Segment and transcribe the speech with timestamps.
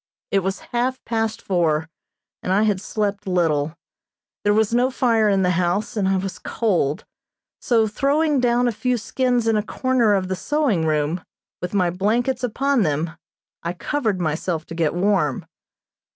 [0.31, 1.87] It was half past four
[2.41, 3.75] and I had slept little.
[4.43, 7.05] There was no fire in the house, and I was cold;
[7.59, 11.21] so, throwing down a few skins in a corner of the sewing room,
[11.61, 13.11] with my blankets upon them,
[13.61, 15.45] I covered myself to get warm.